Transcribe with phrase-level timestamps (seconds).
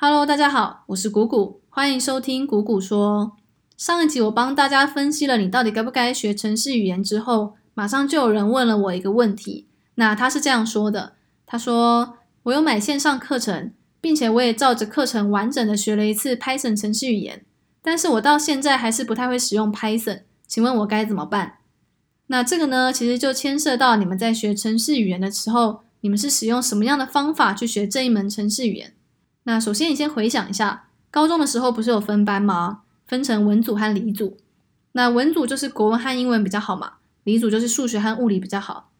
[0.00, 3.36] Hello，大家好，我是谷谷，欢迎收听谷谷说。
[3.76, 9.66] 上一集我帮大家分析了你到底该不该学城市语言之后，马上就有人问了我一个问题。
[9.96, 11.14] 那他是这样说的：
[11.44, 17.44] 他说我有买线上课程，并且我也照着课程完整的学了一次 Python 程式语言，
[17.82, 21.54] 但是我到现在还是不太会使用 Python，请问我该怎么办？
[22.28, 28.94] 那这个呢，其实就牵涉到你们在学城市语言的时候，你们是使用什么样的方法去学这一门城市语言？
[29.48, 32.82] 那首先，你先回想一下，高中的时候不是有分班吗？
[33.06, 34.36] 分成文组和理组。
[34.92, 38.90] 那文组就是国文和英文比较好嘛，理组就是数学和物理比较好。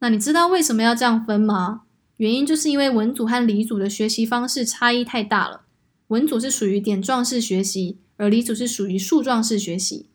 [0.00, 1.84] 那你知道为什么要这样分吗？
[2.18, 5.62] 原因就是因为文组和理组的学习方式差异太大了。
[6.08, 10.10] 文组是属于点状式学习，而理组是属于树状式学习。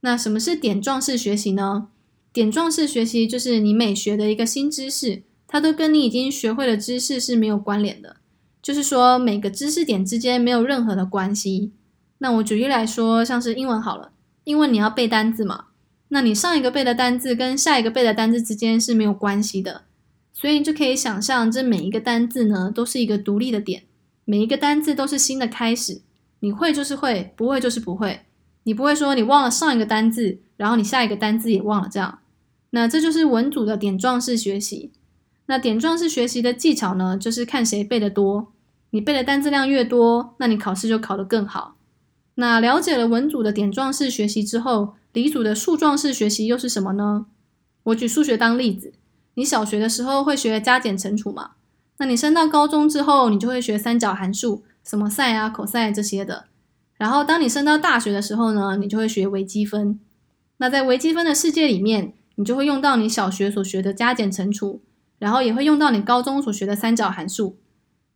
[0.00, 1.86] 那什么是点状式学习呢？
[2.32, 8.16] 点状式学习就是你每学的一个新知识，它都跟你已经学会的知识是没有关联的。
[8.62, 11.72] 就是说，每个知识点之间没有任何的关系。
[12.18, 14.12] 那我举例来说，像是英文好了，
[14.44, 15.66] 英文你要背单字嘛，
[16.08, 19.82] 那你上一个背的单字跟下一个背的单字之间是没有关系的，
[20.32, 23.84] 所以你就可以想象，这每一个单字呢，都是一个独立的点，
[24.24, 26.02] 每一个单字都是新的开始。
[26.40, 28.20] 你会就是会，不会就是不会。
[28.62, 32.18] 你不会说你忘了上一个单字，然后你下一个单字也忘了这样。
[32.70, 34.92] 那这就是文组的点状式学习。
[35.50, 38.52] 那点状式学习的技巧呢，就是看谁背得多。
[38.90, 41.74] 你背的单字量越多，那你考试就考得更好。
[42.36, 47.26] 那了解了文组的点状式学习之后，理组的树状式学习又是什么呢？
[47.82, 48.92] 我举数学当例子，
[49.34, 51.50] 你小学的时候会学加减乘除嘛？
[51.98, 56.44] 那你升到高中之后，你就会学三角函数，什么 sin 啊、cos 这些的。
[56.96, 59.98] 然后当你升到大学的时候呢，你就会学微积分。
[60.58, 64.80] 那在微积分的世界里面，你就会用到你小学所学的加减乘除。
[65.20, 67.58] 然后也会用到你高中所学的三角函数，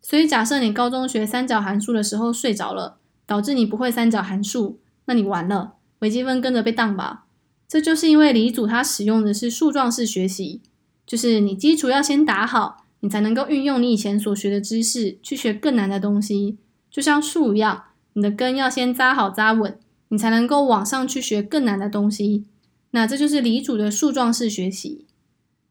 [0.01, 7.27] 所以假设你高中学三角函数的时候睡着了，导致你不会三角函数，那你完了，微积分跟着被当吧。
[7.69, 10.63] 这就是因为李组它使用的是树状式学习，
[11.07, 16.57] 就是你基础要先打好，你才能够运用你以前所学的知识去学更难的东西。
[16.91, 19.79] 就像树一样，你的根要先扎好扎稳，
[20.09, 22.47] 你才能够往上去学更难的东西。
[22.93, 25.05] 那这就是李组的树状式学习。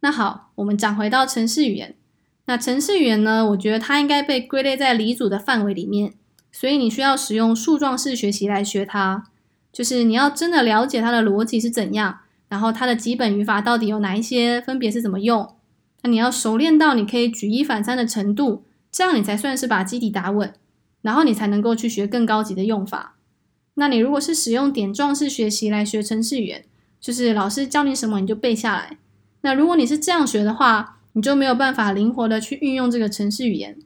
[0.03, 1.95] 那好，我们讲回到城市语言。
[2.45, 3.49] 那城市语言呢？
[3.51, 6.13] 我觉得它应该被归类在离组的范围里面，
[6.51, 9.23] 所以你需要使用树状式学习来学它。
[9.71, 12.19] 就是你要真的了解它的逻辑是怎样，
[12.49, 15.55] 然后它的基本语法到底有哪一些，分别是怎么用。
[16.01, 20.53] 那你要熟练到你可以举一反三的程度，这样你才算是把基底打稳，
[21.01, 23.15] 然后你才能够去学更高级的用法。
[23.75, 26.65] 那你如果是使用点状式学习来学城市语言，
[26.99, 28.97] 就是老师教你什么你就背下来。
[29.43, 33.77] 那如果你是这样学的话，你就没有办法灵活的去运用这个程式语言。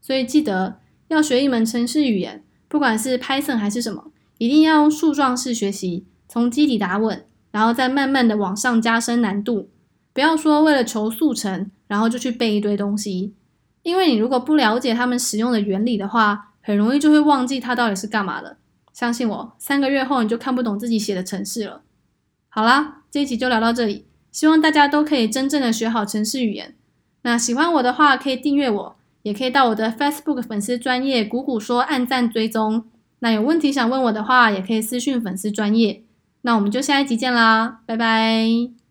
[0.00, 0.78] 所以记得
[1.08, 9.68] 要学一门程式语言，不管是 Python 还是什么，一定要用树状式学习，从基底打稳，然后再慢慢的往上加深难度。
[10.12, 13.34] 不要说为了求速成，然后就去背一堆东西，
[13.82, 18.56] 因为你如果不了解他们使用的原理的话，很容易就会忘记它到底是干嘛的。
[18.92, 21.82] 相信我，三个月后你就看不懂自己写的程式了。
[22.48, 24.05] 好啦，这一集就聊到这里。
[24.36, 26.74] 希望大家都可以真正的学好城市语言。
[27.22, 32.84] 那喜欢我的话，可以订阅我，也可以到我的 Facebook 粉丝专业“谷谷说”按赞追踪。
[33.20, 36.02] 那有问题想问我的话，也可以私信粉丝专业。
[36.42, 38.85] 那我们就下一集见啦，拜拜。